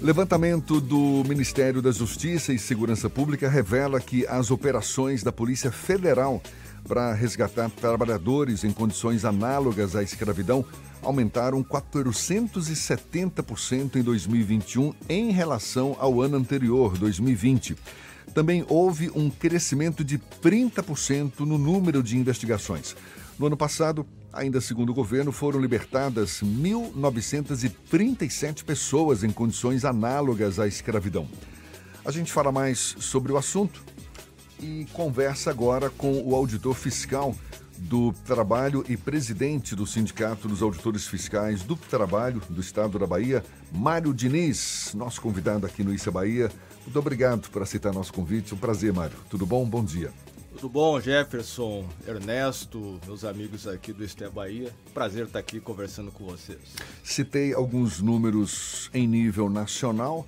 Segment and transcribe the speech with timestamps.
[0.00, 6.40] Levantamento do Ministério da Justiça e Segurança Pública revela que as operações da Polícia Federal
[6.86, 10.64] para resgatar trabalhadores em condições análogas à escravidão
[11.02, 17.76] aumentaram 470% em 2021 em relação ao ano anterior, 2020.
[18.32, 22.94] Também houve um crescimento de 30% no número de investigações.
[23.36, 30.66] No ano passado, ainda segundo o governo, foram libertadas 1.937 pessoas em condições análogas à
[30.66, 31.28] escravidão.
[32.04, 33.84] A gente fala mais sobre o assunto
[34.60, 37.32] e conversa agora com o auditor fiscal
[37.78, 43.44] do Trabalho e presidente do Sindicato dos Auditores Fiscais do Trabalho do Estado da Bahia,
[43.72, 46.50] Mário Diniz, nosso convidado aqui no Issa Bahia.
[46.84, 48.52] Muito obrigado por aceitar nosso convite.
[48.54, 49.16] Um prazer, Mário.
[49.30, 49.64] Tudo bom?
[49.64, 50.10] Bom dia.
[50.60, 54.74] Tudo bom, Jefferson, Ernesto, meus amigos aqui do Esté Bahia?
[54.92, 56.58] Prazer estar aqui conversando com vocês.
[57.04, 60.26] Citei alguns números em nível nacional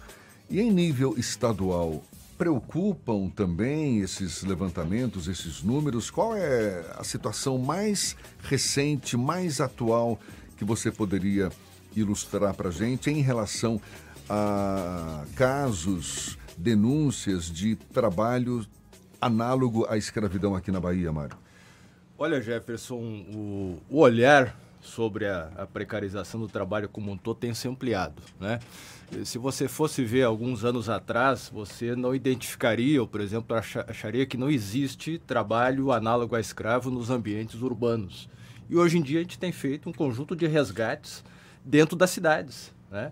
[0.48, 2.00] e em nível estadual.
[2.38, 6.12] Preocupam também esses levantamentos, esses números?
[6.12, 10.16] Qual é a situação mais recente, mais atual
[10.56, 11.50] que você poderia
[11.96, 13.80] ilustrar para gente em relação
[14.28, 18.64] a casos, denúncias de trabalho
[19.20, 21.36] análogo à escravidão aqui na Bahia, Mário?
[22.18, 27.52] Olha, Jefferson, o, o olhar sobre a, a, precarização do trabalho como um todo tem
[27.52, 28.58] se ampliado, né?
[29.24, 34.36] Se você fosse ver alguns anos atrás, você não identificaria, ou por exemplo, acharia que
[34.36, 38.28] não existe trabalho análogo a escravo nos ambientes urbanos.
[38.68, 41.24] E hoje em dia a gente tem feito um conjunto de resgates
[41.64, 43.10] dentro das cidades, né?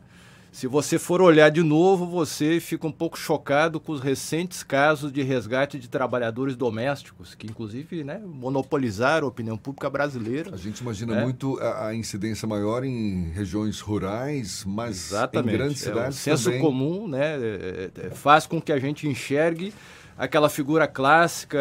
[0.50, 5.12] Se você for olhar de novo, você fica um pouco chocado com os recentes casos
[5.12, 10.54] de resgate de trabalhadores domésticos, que inclusive né, monopolizaram a opinião pública brasileira.
[10.54, 11.22] A gente imagina né?
[11.22, 15.54] muito a, a, incidência maior em regiões rurais, mas Exatamente.
[15.54, 16.26] em grandes cidades.
[16.26, 16.60] É, o senso também...
[16.60, 19.72] comum né, é, é, faz com que a gente enxergue
[20.19, 21.58] aquela figura clássica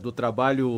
[0.00, 0.68] do trabalho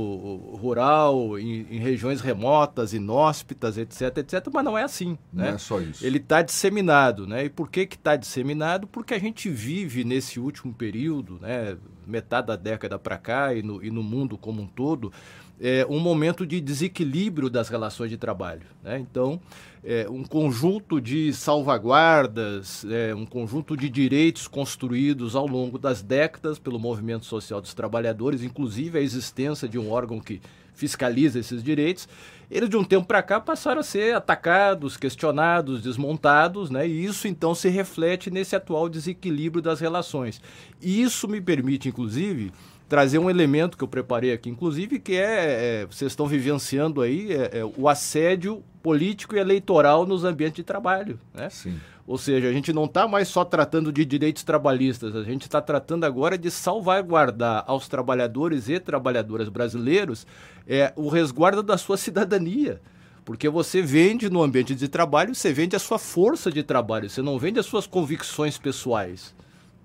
[0.54, 5.18] rural em, em, regiões remotas, inóspitas, etc, etc, mas não é assim.
[5.30, 5.50] Não né?
[5.50, 6.04] é só isso.
[6.04, 7.44] Ele está disseminado, né?
[7.44, 8.86] E por que que está disseminado?
[8.86, 11.76] Porque a gente vive nesse último período, né?
[12.06, 15.12] Metade da década para cá e no, e no mundo como um todo,
[15.60, 18.62] é, um momento de desequilíbrio das relações de trabalho.
[18.82, 18.98] Né?
[18.98, 19.40] Então,
[19.84, 26.58] é, um conjunto de salvaguardas, é, um conjunto de direitos construídos ao longo das décadas
[26.58, 30.40] pelo movimento social dos trabalhadores, inclusive a existência de um órgão que
[30.74, 32.08] fiscaliza esses direitos,
[32.48, 36.86] eles de um tempo para cá passaram a ser atacados, questionados, desmontados, né?
[36.86, 40.40] e isso então se reflete nesse atual desequilíbrio das relações.
[40.80, 42.52] E isso me permite, inclusive,
[42.88, 47.32] trazer um elemento que eu preparei aqui, inclusive, que é, é vocês estão vivenciando aí
[47.32, 51.50] é, é, o assédio político e eleitoral nos ambientes de trabalho, né?
[51.50, 51.78] Sim.
[52.06, 55.60] Ou seja, a gente não está mais só tratando de direitos trabalhistas, a gente está
[55.60, 60.26] tratando agora de salvaguardar aos trabalhadores e trabalhadoras brasileiros
[60.66, 62.80] é, o resguardo da sua cidadania.
[63.26, 67.20] Porque você vende no ambiente de trabalho, você vende a sua força de trabalho, você
[67.20, 69.34] não vende as suas convicções pessoais.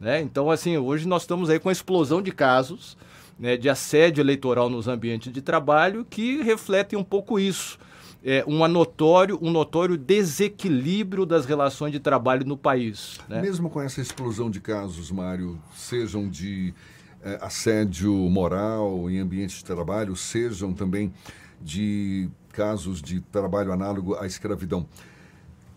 [0.03, 0.19] Né?
[0.19, 2.97] Então, assim, hoje nós estamos aí com a explosão de casos
[3.39, 7.79] né, de assédio eleitoral nos ambientes de trabalho que refletem um pouco isso.
[8.21, 13.17] É, notório, um notório desequilíbrio das relações de trabalho no país.
[13.29, 13.41] Né?
[13.41, 16.73] Mesmo com essa explosão de casos, Mário, sejam de
[17.21, 21.13] é, assédio moral em ambientes de trabalho, sejam também
[21.61, 24.85] de casos de trabalho análogo à escravidão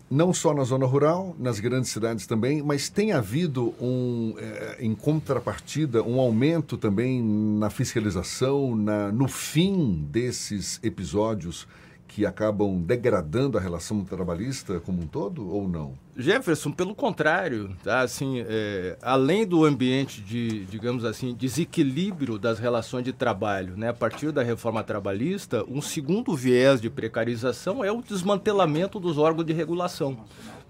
[0.09, 4.95] não só na zona rural, nas grandes cidades também, mas tem havido um, é, em
[4.95, 11.67] contrapartida, um aumento também na fiscalização, na, no fim desses episódios
[12.07, 15.93] que acabam degradando a relação trabalhista como um todo ou não?
[16.15, 17.99] Jefferson, pelo contrário, tá?
[17.99, 23.93] assim, é, além do ambiente de, digamos assim, desequilíbrio das relações de trabalho, né, a
[23.93, 29.53] partir da reforma trabalhista, um segundo viés de precarização é o desmantelamento dos órgãos de
[29.53, 30.17] regulação.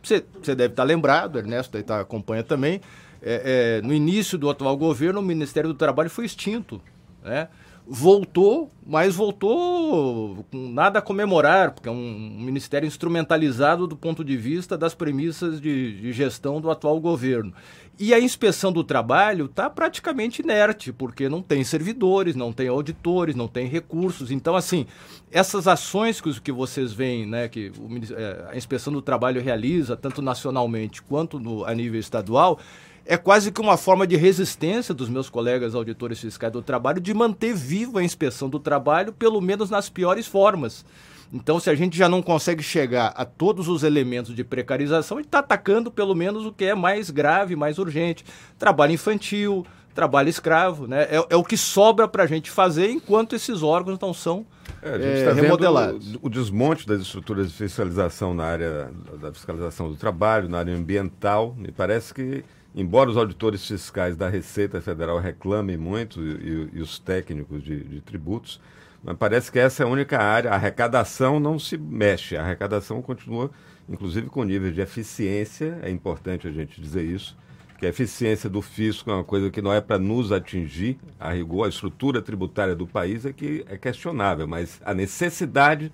[0.04, 2.82] Você, você deve estar lembrado, Ernesto tá, acompanha também,
[3.22, 6.82] é, é, no início do atual governo, o Ministério do Trabalho foi extinto,
[7.24, 7.48] né?
[7.90, 14.36] Voltou, mas voltou com nada a comemorar, porque é um, ministério instrumentalizado do ponto de
[14.36, 17.54] vista das premissas de, de gestão do atual governo.
[18.00, 23.36] E a inspeção do trabalho está praticamente inerte, porque não tem servidores, não tem auditores,
[23.36, 24.30] não tem recursos.
[24.30, 24.86] Então, assim,
[25.32, 29.98] essas ações que, que vocês veem, né, que o, é, a inspeção do trabalho realiza,
[29.98, 32.60] tanto nacionalmente quanto no, a nível estadual,
[33.08, 37.14] é quase que uma forma de resistência dos meus colegas auditores fiscais do trabalho de
[37.14, 40.86] manter viva a inspeção do trabalho, pelo menos nas piores formas.
[41.32, 45.22] Então, se a gente já não consegue chegar a todos os elementos de precarização, a
[45.22, 48.24] gente está atacando pelo menos o que é mais grave, mais urgente.
[48.58, 51.04] Trabalho infantil, trabalho escravo, né?
[51.04, 54.46] É, é o que sobra para a gente fazer enquanto esses órgãos não são
[54.82, 56.16] é, a gente é, tá remodelados.
[56.16, 60.76] O, o desmonte das estruturas de fiscalização na área da fiscalização do trabalho, na área
[60.76, 62.44] ambiental, me parece que
[62.78, 68.02] embora os auditores fiscais da Receita Federal reclamem muito e, e, os técnicos de, de,
[68.02, 68.62] tributos,
[69.04, 70.52] mas parece que essa é a única área.
[70.52, 73.50] A arrecadação não se mexe, a arrecadação continua,
[73.90, 77.36] inclusive com nível de eficiência, é importante a gente dizer isso,
[77.80, 81.32] que a eficiência do fisco é uma coisa que não é para nos atingir, a
[81.32, 85.92] rigor, a estrutura tributária do país é que é questionável, mas a necessidade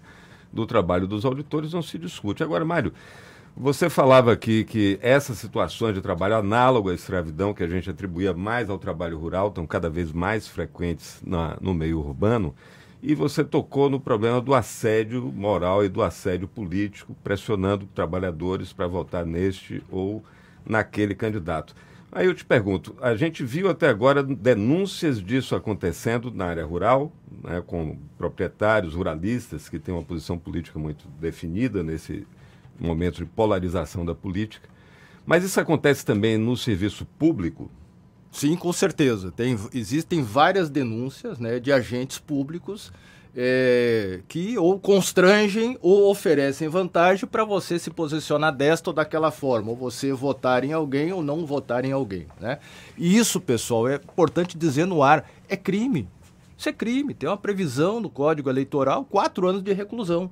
[0.51, 2.43] do trabalho dos auditores não se discute.
[2.43, 2.93] Agora, Mário,
[3.55, 8.33] você falava aqui que essas situações de trabalho análogo à escravidão, que a gente atribuía
[8.33, 12.55] mais ao trabalho rural, estão cada vez mais frequentes na, no meio urbano.
[13.01, 18.87] E você tocou no problema do assédio moral e do assédio político, pressionando trabalhadores para
[18.87, 20.23] votar neste ou
[20.65, 21.75] naquele candidato.
[22.11, 27.11] Aí eu te pergunto: a gente viu até agora denúncias disso acontecendo na área rural,
[27.43, 32.25] né, com proprietários ruralistas que têm uma posição política muito definida nesse
[32.85, 34.69] momento de polarização da política.
[35.25, 37.69] Mas isso acontece também no serviço público?
[38.31, 39.31] Sim, com certeza.
[39.31, 42.91] Tem, existem várias denúncias né, de agentes públicos
[43.35, 49.71] é, que ou constrangem ou oferecem vantagem para você se posicionar desta ou daquela forma,
[49.71, 52.27] ou você votar em alguém ou não votar em alguém.
[52.39, 52.59] Né?
[52.97, 56.07] E isso, pessoal, é importante dizer no ar, é crime.
[56.57, 57.13] Isso é crime.
[57.13, 60.29] Tem uma previsão no Código Eleitoral, quatro anos de reclusão.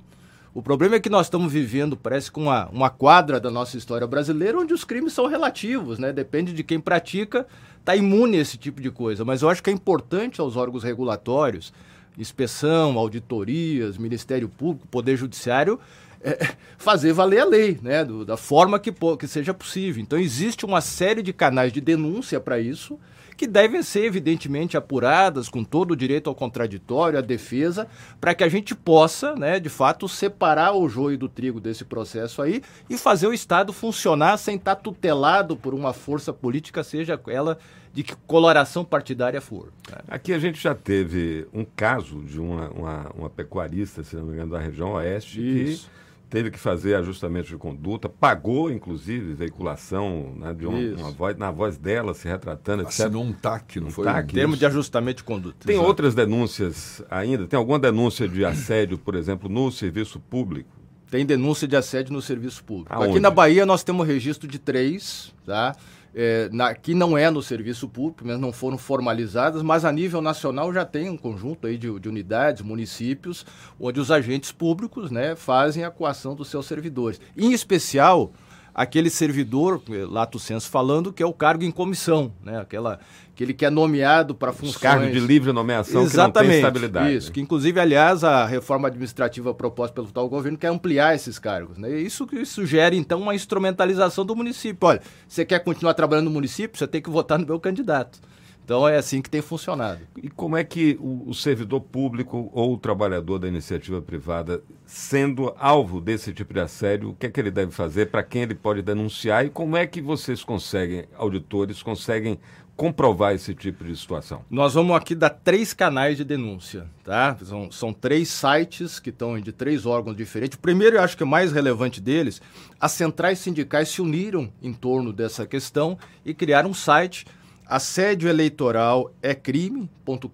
[0.54, 4.06] O problema é que nós estamos vivendo, parece com uma, uma quadra da nossa história
[4.06, 6.12] brasileira, onde os crimes são relativos, né?
[6.12, 7.46] Depende de quem pratica,
[7.80, 9.24] está imune a esse tipo de coisa.
[9.24, 11.72] Mas eu acho que é importante aos órgãos regulatórios,
[12.18, 15.80] inspeção, auditorias, Ministério Público, Poder Judiciário,
[16.22, 18.04] é, fazer valer a lei, né?
[18.04, 20.02] Do, da forma que, que seja possível.
[20.02, 23.00] Então existe uma série de canais de denúncia para isso
[23.36, 27.86] que devem ser, evidentemente, apuradas com todo o direito ao contraditório, à defesa,
[28.20, 32.42] para que a gente possa, né, de fato, separar o joio do trigo desse processo
[32.42, 37.58] aí e fazer o Estado funcionar sem estar tutelado por uma força política, seja ela
[37.92, 39.72] de que coloração partidária for.
[39.90, 39.98] Né?
[40.08, 44.32] Aqui a gente já teve um caso de uma, uma, uma pecuarista, se não me
[44.32, 45.86] engano, da região oeste, Isso.
[45.86, 46.01] que
[46.32, 51.50] teve que fazer ajustamento de conduta, pagou, inclusive, veiculação né, de uma, uma, voz, na
[51.50, 53.00] voz dela, se retratando, etc.
[53.00, 54.04] Assinou um TAC, não um foi?
[54.06, 55.66] TAC, termo de ajustamento de conduta.
[55.66, 55.86] Tem Exato.
[55.86, 57.46] outras denúncias ainda?
[57.46, 60.70] Tem alguma denúncia de assédio, por exemplo, no serviço público?
[61.10, 62.90] Tem denúncia de assédio no serviço público.
[62.94, 63.10] Aonde?
[63.10, 65.76] Aqui na Bahia nós temos registro de três, tá?
[66.14, 70.20] É, na, que não é no serviço público, mas não foram formalizadas, mas a nível
[70.20, 73.46] nacional já tem um conjunto aí de, de unidades, municípios,
[73.80, 77.20] onde os agentes públicos né, fazem a coação dos seus servidores.
[77.36, 78.32] Em especial,
[78.74, 82.60] aquele servidor, lato senso falando, que é o cargo em comissão, né?
[82.60, 83.00] Aquela,
[83.34, 84.76] aquele que é nomeado para funções...
[84.76, 87.16] Os cargos de livre nomeação Exatamente, que não tem estabilidade.
[87.16, 91.76] Isso, que inclusive, aliás, a reforma administrativa proposta pelo tal governo quer ampliar esses cargos.
[91.76, 91.90] Né?
[92.00, 94.88] Isso que sugere, então, uma instrumentalização do município.
[94.88, 98.20] Olha, você quer continuar trabalhando no município, você tem que votar no meu candidato.
[98.64, 100.00] Então é assim que tem funcionado.
[100.16, 105.52] E como é que o, o, servidor público ou o trabalhador da iniciativa privada, sendo
[105.58, 108.54] alvo desse tipo de assédio, o que é que ele deve fazer, para quem ele
[108.54, 112.38] pode denunciar e como é que vocês conseguem, auditores, conseguem
[112.76, 114.44] comprovar esse tipo de situação?
[114.48, 117.36] Nós vamos aqui dar três canais de denúncia, tá?
[117.42, 120.56] São, são três sites que estão de três órgãos diferentes.
[120.56, 122.40] O primeiro, eu acho que o mais relevante deles,
[122.80, 127.26] as centrais sindicais se uniram em torno dessa questão e criaram um site
[127.72, 130.28] Assédio eleitoral é crime.com.br.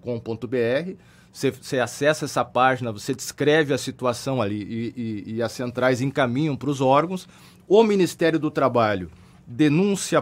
[1.31, 6.57] Você, acessa essa página, você descreve a situação ali e, e, e as centrais encaminham
[6.57, 7.29] para os órgãos.
[7.65, 9.09] O Ministério do Trabalho,
[9.47, 10.21] denúncia.sit,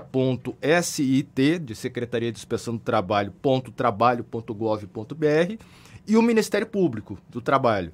[1.60, 5.56] de Secretaria de Inspeção do Trabalho, ponto trabalho.gov.br,
[6.08, 7.92] e o Ministério Público do Trabalho,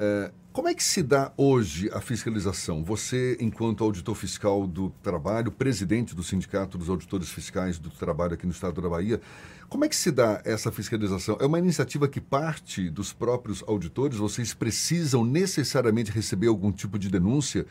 [0.00, 2.84] É, como é que se dá hoje a fiscalização?
[2.84, 8.46] Você, enquanto auditor fiscal do trabalho, presidente do Sindicato dos Auditores Fiscais do Trabalho aqui
[8.46, 9.20] no estado da Bahia,
[9.68, 11.36] como é que se dá essa fiscalização?
[11.40, 14.18] É uma iniciativa que parte dos próprios auditores?
[14.18, 17.66] Vocês precisam necessariamente receber algum tipo de denúncia?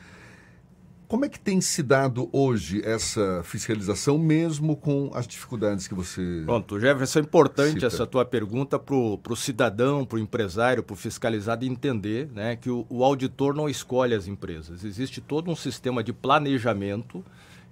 [1.08, 6.42] Como é que tem se dado hoje essa fiscalização, mesmo com as dificuldades que você.
[6.44, 7.86] Pronto, Jefferson, é importante cita.
[7.86, 12.70] essa tua pergunta para o cidadão, para o empresário, para o fiscalizado entender né, que
[12.70, 14.84] o, o auditor não escolhe as empresas.
[14.84, 17.24] Existe todo um sistema de planejamento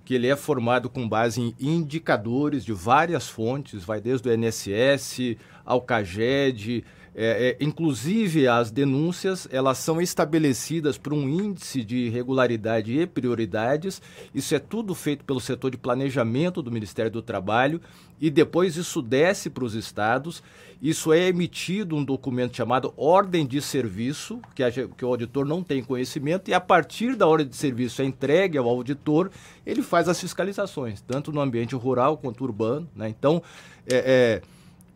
[0.06, 5.36] que ele é formado com base em indicadores de várias fontes, vai desde o INSS
[5.66, 6.86] ao CAGED,
[7.18, 14.02] é, é, inclusive, as denúncias elas são estabelecidas por um índice de regularidade e prioridades.
[14.34, 17.80] Isso é tudo feito pelo setor de planejamento do Ministério do Trabalho
[18.20, 20.44] e depois isso desce para os estados.
[20.82, 25.64] Isso é emitido um documento chamado Ordem de Serviço, que, a, que o auditor não
[25.64, 29.32] tem conhecimento, e a partir da ordem de serviço é entregue ao auditor,
[29.66, 32.90] ele faz as fiscalizações, tanto no ambiente rural quanto urbano.
[32.94, 33.08] Né?
[33.08, 33.42] Então,
[33.90, 34.55] é, é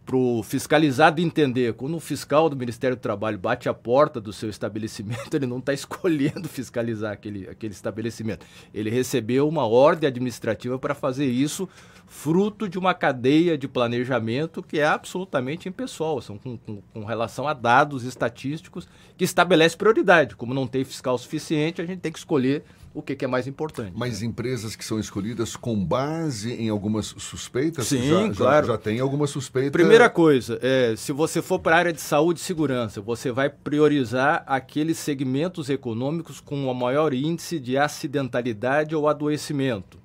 [0.09, 4.33] para o fiscalizado entender, quando o fiscal do Ministério do Trabalho bate a porta do
[4.33, 8.43] seu estabelecimento, ele não está escolhendo fiscalizar aquele, aquele estabelecimento.
[8.73, 11.69] Ele recebeu uma ordem administrativa para fazer isso,
[12.09, 17.47] fruto de uma cadeia de planejamento que é absolutamente impessoal, são com, com, com relação
[17.47, 20.35] a dados estatísticos que estabelece prioridade.
[20.35, 22.63] Como não tem fiscal suficiente, a gente tem que escolher
[22.93, 23.93] o que, que é mais importante.
[23.95, 24.27] Mas né?
[24.27, 27.87] empresas que são escolhidas com base em algumas suspeitas?
[27.87, 28.67] Sim, já, claro.
[28.67, 29.71] Já, já tem alguma suspeita?
[29.71, 33.49] Primeira coisa, é, se você for para a área de saúde e segurança, você vai
[33.49, 39.99] priorizar aqueles segmentos econômicos com o maior índice de acidentalidade ou adoecimento.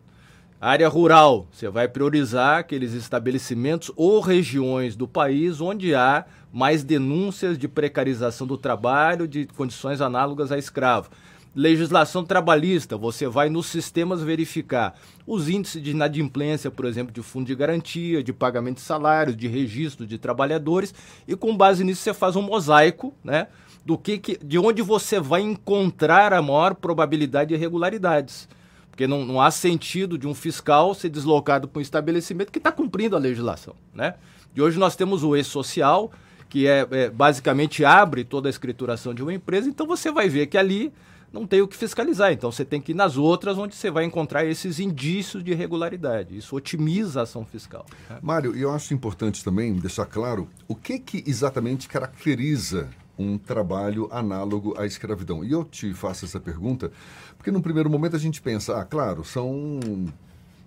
[0.66, 7.58] Área rural, você vai priorizar aqueles estabelecimentos ou regiões do país onde há mais denúncias
[7.58, 11.10] de precarização do trabalho, de condições análogas a escravo
[11.54, 17.46] legislação trabalhista, você vai nos sistemas verificar os índices de inadimplência, por exemplo, de fundo
[17.46, 20.92] de garantia, de pagamento de salários, de registro de trabalhadores,
[21.28, 23.46] e com base nisso você faz um mosaico, né?
[23.86, 28.48] Do que, que de onde você vai encontrar a maior probabilidade de irregularidades.
[28.94, 32.70] Porque não, não há sentido de um fiscal ser deslocado para um estabelecimento que está
[32.70, 33.74] cumprindo a legislação.
[33.92, 34.14] Né?
[34.54, 36.12] De hoje nós temos o e-social,
[36.48, 40.46] que é, é, basicamente abre toda a escrituração de uma empresa, então você vai ver
[40.46, 40.92] que ali
[41.32, 42.30] não tem o que fiscalizar.
[42.30, 46.36] Então você tem que ir nas outras onde você vai encontrar esses indícios de irregularidade.
[46.36, 47.84] Isso otimiza a ação fiscal.
[48.08, 48.18] Né?
[48.22, 54.08] Mário, e eu acho importante também deixar claro o que, que exatamente caracteriza um trabalho
[54.10, 55.44] análogo à escravidão.
[55.44, 56.90] E eu te faço essa pergunta
[57.36, 59.78] porque, num primeiro momento, a gente pensa, ah, claro, são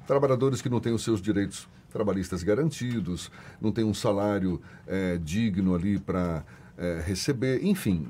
[0.05, 5.73] trabalhadores que não têm os seus direitos trabalhistas garantidos, não têm um salário é, digno
[5.73, 6.43] ali para
[6.77, 8.07] é, receber, enfim.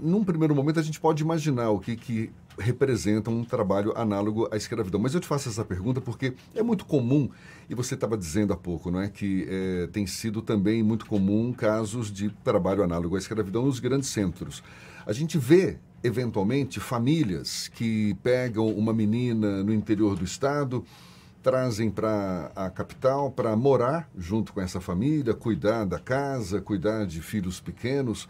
[0.00, 4.56] Num primeiro momento, a gente pode imaginar o que, que representa um trabalho análogo à
[4.56, 5.00] escravidão.
[5.00, 7.28] Mas eu te faço essa pergunta porque é muito comum,
[7.68, 11.52] e você estava dizendo há pouco, não é, que é, tem sido também muito comum
[11.52, 14.62] casos de trabalho análogo à escravidão nos grandes centros.
[15.06, 20.84] A gente vê, eventualmente, famílias que pegam uma menina no interior do estado
[21.42, 27.22] trazem para a capital para morar junto com essa família, cuidar da casa, cuidar de
[27.22, 28.28] filhos pequenos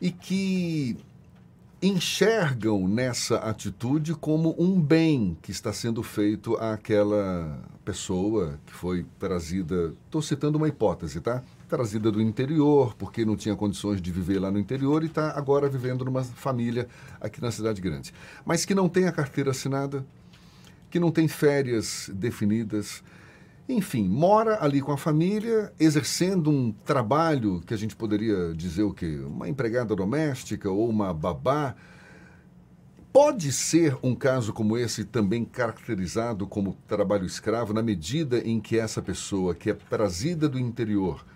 [0.00, 0.96] e que
[1.80, 9.94] enxergam nessa atitude como um bem que está sendo feito àquela pessoa que foi trazida,
[10.04, 11.42] estou citando uma hipótese, tá?
[11.68, 15.68] Trazida do interior, porque não tinha condições de viver lá no interior e está agora
[15.68, 16.88] vivendo numa família
[17.20, 18.12] aqui na cidade grande.
[18.44, 20.04] Mas que não tem a carteira assinada,
[20.90, 23.02] que não tem férias definidas.
[23.68, 28.94] Enfim, mora ali com a família, exercendo um trabalho que a gente poderia dizer o
[28.94, 29.20] quê?
[29.26, 31.74] Uma empregada doméstica ou uma babá.
[33.12, 38.78] Pode ser um caso como esse também caracterizado como trabalho escravo na medida em que
[38.78, 41.26] essa pessoa que é trazida do interior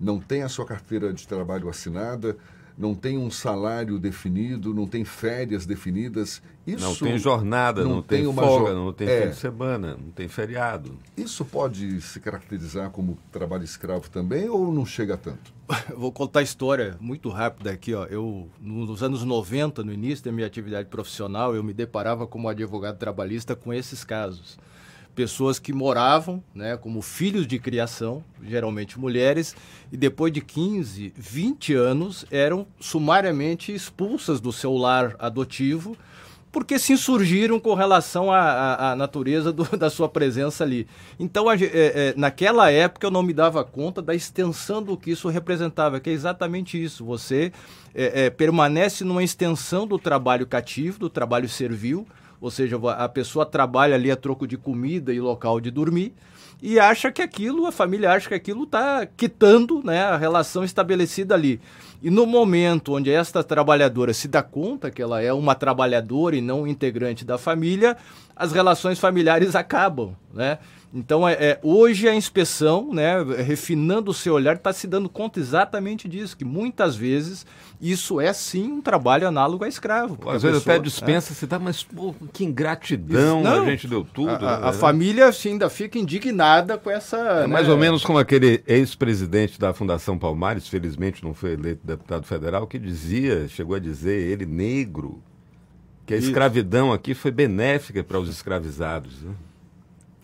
[0.00, 2.36] não tem a sua carteira de trabalho assinada,
[2.76, 6.42] não tem um salário definido, não tem férias definidas.
[6.66, 9.96] Isso não tem jornada, não, não tem, tem folga, não tem é, fim de semana,
[9.96, 10.98] não tem feriado.
[11.16, 15.54] Isso pode se caracterizar como trabalho escravo também ou não chega tanto?
[15.96, 17.94] Vou contar a história muito rápida aqui.
[17.94, 18.04] Ó.
[18.06, 22.98] Eu, nos anos 90, no início da minha atividade profissional, eu me deparava como advogado
[22.98, 24.58] trabalhista com esses casos
[25.16, 29.56] pessoas que moravam, né, como filhos de criação, geralmente mulheres,
[29.90, 35.96] e depois de 15, 20 anos eram sumariamente expulsas do seu lar adotivo
[36.52, 40.86] porque se insurgiram com relação à, à natureza do, da sua presença ali.
[41.20, 45.10] Então, a, é, é, naquela época, eu não me dava conta da extensão do que
[45.10, 47.04] isso representava, que é exatamente isso.
[47.04, 47.52] Você
[47.94, 52.06] é, é permanece numa extensão do trabalho cativo, do trabalho servil,
[52.40, 56.14] ou seja, a pessoa trabalha ali a troco de comida e local de dormir,
[56.62, 61.34] e acha que aquilo, a família acha que aquilo está quitando né, a relação estabelecida
[61.34, 61.60] ali.
[62.02, 66.40] E no momento onde esta trabalhadora se dá conta que ela é uma trabalhadora e
[66.40, 67.96] não integrante da família,
[68.34, 70.58] as relações familiares acabam, né?
[70.96, 75.38] Então, é, é, hoje a inspeção, né, refinando o seu olhar, está se dando conta
[75.38, 77.44] exatamente disso, que muitas vezes
[77.78, 80.18] isso é sim um trabalho análogo a escravo.
[80.26, 81.36] Às vezes pessoa, até dispensa, é.
[81.36, 84.46] se dá, mas pô, que ingratidão, Não, a gente deu tudo.
[84.46, 84.78] A, a, a né?
[84.78, 87.18] família assim, ainda fica indignada com essa.
[87.18, 87.46] É né?
[87.46, 92.66] mais ou menos como aquele ex-presidente da Fundação Palmares, felizmente não foi eleito deputado federal,
[92.66, 95.22] que dizia, chegou a dizer, ele negro,
[96.06, 99.22] que a escravidão aqui foi benéfica para os escravizados.
[99.22, 99.34] Né?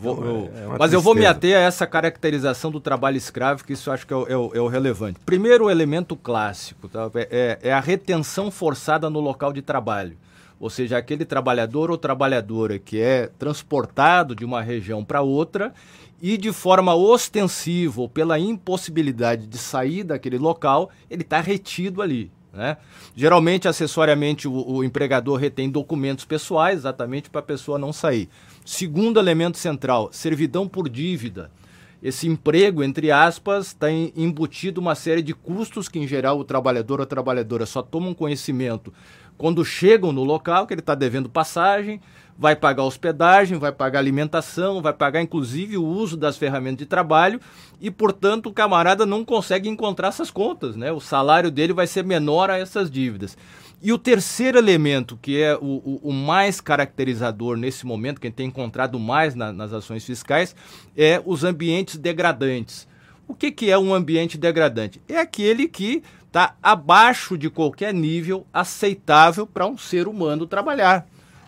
[0.03, 0.95] Vou, eu, é mas tristeza.
[0.97, 4.13] eu vou me ater a essa caracterização do trabalho escravo, que isso eu acho que
[4.13, 5.21] é o, é o, é o relevante.
[5.25, 7.09] Primeiro, elemento clássico tá?
[7.15, 10.17] É, é, é, a retenção forçada no local de trabalho.
[10.59, 15.73] Ou seja, aquele trabalhador ou trabalhadora que é transportado de uma região para outra
[16.21, 22.31] e de forma ostensiva ou pela impossibilidade de sair daquele local, ele está retido ali.
[22.53, 22.77] Né?
[23.17, 28.29] Geralmente, acessoriamente, o, o empregador retém documentos pessoais, exatamente para a pessoa não sair.
[28.65, 31.51] Segundo elemento central, servidão por dívida.
[32.01, 37.01] Esse emprego, entre aspas, está embutido uma série de custos que, em geral, o trabalhador
[37.01, 38.93] ou a trabalhadora só tomam conhecimento
[39.37, 42.01] quando chegam no local, que ele está devendo passagem,
[42.39, 47.41] vai pagar hospedagem, vai pagar alimentação, vai pagar inclusive o uso das ferramentas de trabalho
[47.81, 50.91] e, portanto, o camarada não consegue encontrar essas contas, né?
[50.93, 53.37] O salário dele vai ser menor a essas dívidas.
[53.83, 58.31] E o terceiro elemento, que é o, o, o mais caracterizador nesse momento, que a
[58.31, 60.55] gente tem encontrado mais na, nas ações fiscais,
[60.97, 62.87] é os ambientes degradantes.
[63.27, 65.03] O que, que é um ambiente degradante?
[65.09, 71.07] É aquele que está abaixo de qualquer nível aceitável para um ser humano trabalhar.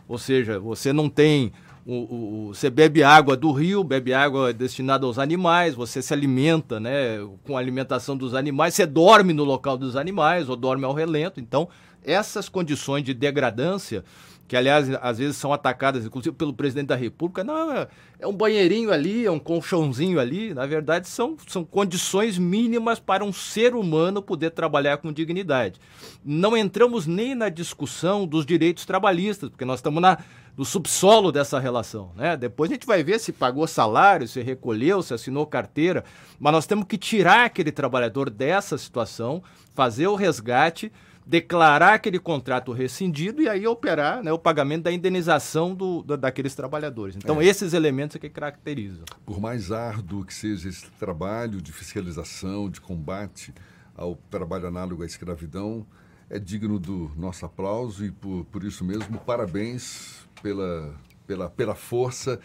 [0.08, 1.52] Ou seja, você não tem.
[1.86, 6.80] O, o, você bebe água do rio, bebe água destinada aos animais, você se alimenta
[6.80, 10.94] né, com a alimentação dos animais, você dorme no local dos animais ou dorme ao
[10.94, 11.40] relento.
[11.40, 11.68] Então,
[12.02, 14.02] essas condições de degradância
[14.46, 17.88] que aliás às vezes são atacadas, inclusive pelo presidente da República, não, é,
[18.18, 23.24] é um banheirinho ali, é um colchãozinho ali, na verdade são, são condições mínimas para
[23.24, 25.80] um ser humano poder trabalhar com dignidade.
[26.24, 30.18] Não entramos nem na discussão dos direitos trabalhistas, porque nós estamos na,
[30.56, 32.12] no subsolo dessa relação.
[32.14, 32.36] Né?
[32.36, 36.04] Depois a gente vai ver se pagou salário, se recolheu, se assinou carteira,
[36.38, 39.42] mas nós temos que tirar aquele trabalhador dessa situação,
[39.74, 40.92] fazer o resgate
[41.26, 46.54] declarar aquele contrato rescindido e aí operar né, o pagamento da indenização do, do daqueles
[46.54, 47.16] trabalhadores.
[47.16, 47.46] Então, é.
[47.46, 49.04] esses elementos é que caracterizam.
[49.24, 53.54] Por mais árduo que seja esse trabalho de fiscalização, de combate
[53.96, 55.86] ao trabalho análogo à escravidão,
[56.30, 60.94] é digno do nosso aplauso e, por, por isso mesmo, parabéns pela,
[61.26, 62.40] pela, pela força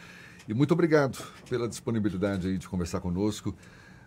[0.50, 3.56] e muito obrigado pela disponibilidade aí de conversar conosco.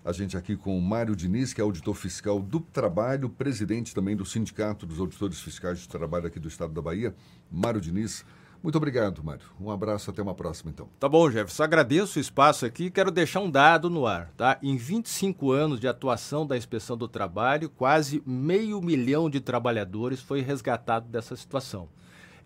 [0.05, 4.17] A gente aqui com o Mário Diniz, que é auditor fiscal do trabalho, presidente também
[4.17, 7.15] do Sindicato dos Auditores Fiscais de Trabalho aqui do Estado da Bahia.
[7.49, 8.25] Mário Diniz,
[8.63, 9.45] muito obrigado, Mário.
[9.61, 10.89] Um abraço, até uma próxima, então.
[11.01, 11.63] Tá bom, Jefferson.
[11.63, 14.59] Agradeço o espaço aqui e quero deixar um dado no ar, tá?
[14.63, 20.41] Em 25 anos de atuação da Inspeção do Trabalho, quase meio milhão de trabalhadores foi
[20.41, 21.89] resgatado dessa situação.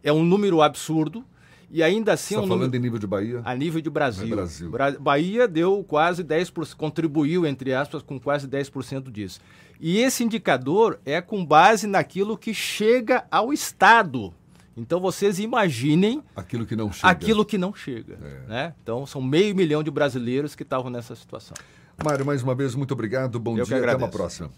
[0.03, 1.25] É um número absurdo,
[1.71, 2.35] e ainda assim.
[2.35, 2.77] Você está falando número...
[2.77, 3.43] em nível de Bahia?
[3.45, 4.33] A nível de Brasil.
[4.33, 4.71] É Brasil.
[4.71, 4.93] Bra...
[4.93, 9.41] Bahia deu quase 10%, contribuiu, entre aspas, com quase 10% disso.
[9.81, 14.33] E esse indicador é com base naquilo que chega ao Estado.
[14.77, 17.09] Então vocês imaginem aquilo que não chega.
[17.09, 18.19] Aquilo que não chega.
[18.23, 18.49] É.
[18.49, 18.75] Né?
[18.83, 21.57] Então são meio milhão de brasileiros que estavam nessa situação.
[22.05, 23.41] Mário, mais uma vez, muito obrigado.
[23.41, 24.51] Bom Eu dia, até uma próxima.